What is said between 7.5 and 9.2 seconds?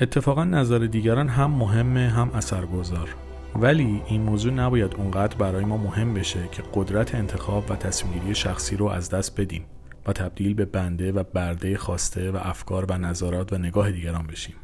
و تصمیمگیری شخصی رو از